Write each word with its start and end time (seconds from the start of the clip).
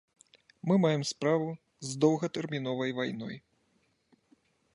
Мы 0.69 0.75
маем 0.85 1.03
справу 1.11 1.49
з 1.89 2.01
доўгатэрміновай 2.07 2.91
вайной. 3.01 3.37